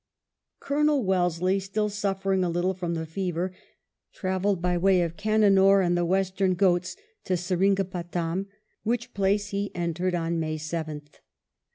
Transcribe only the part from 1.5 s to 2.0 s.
still